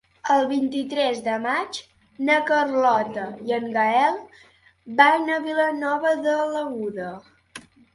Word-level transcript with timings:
El 0.35 0.45
vint-i-tres 0.51 1.19
de 1.27 1.35
maig 1.43 1.81
na 2.31 2.39
Carlota 2.49 3.29
i 3.51 3.57
en 3.61 3.71
Gaël 3.79 4.21
van 5.05 5.39
a 5.39 5.41
Vilanova 5.49 6.19
de 6.29 6.39
l'Aguda. 6.55 7.17